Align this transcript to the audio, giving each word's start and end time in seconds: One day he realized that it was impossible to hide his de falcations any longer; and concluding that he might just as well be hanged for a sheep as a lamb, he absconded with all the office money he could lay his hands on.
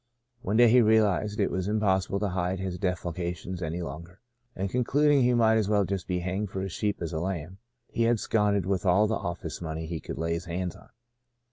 One 0.41 0.57
day 0.57 0.67
he 0.67 0.81
realized 0.81 1.37
that 1.37 1.43
it 1.43 1.51
was 1.51 1.67
impossible 1.67 2.19
to 2.21 2.29
hide 2.29 2.57
his 2.59 2.79
de 2.79 2.93
falcations 2.93 3.61
any 3.61 3.83
longer; 3.83 4.19
and 4.55 4.67
concluding 4.67 5.19
that 5.19 5.25
he 5.25 5.35
might 5.35 5.57
just 5.57 5.65
as 5.65 5.69
well 5.69 5.85
be 6.07 6.19
hanged 6.21 6.49
for 6.49 6.63
a 6.63 6.69
sheep 6.69 7.03
as 7.03 7.13
a 7.13 7.19
lamb, 7.19 7.59
he 7.87 8.07
absconded 8.07 8.65
with 8.65 8.83
all 8.83 9.05
the 9.05 9.13
office 9.13 9.61
money 9.61 9.85
he 9.85 9.99
could 9.99 10.17
lay 10.17 10.33
his 10.33 10.45
hands 10.45 10.75
on. 10.75 10.89